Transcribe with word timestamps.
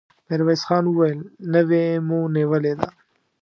ميرويس 0.27 0.61
خان 0.67 0.83
وويل: 0.87 1.19
نوې 1.53 1.85
مو 2.07 2.19
نيولې 2.35 2.73
ده! 2.79 2.89